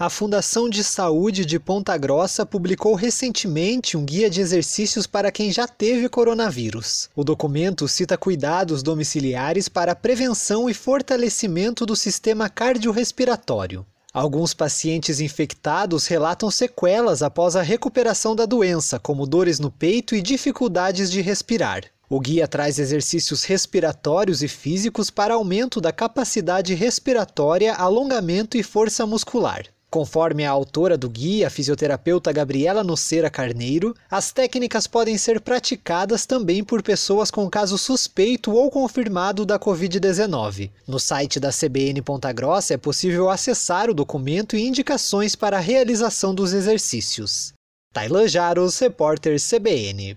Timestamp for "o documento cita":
7.14-8.16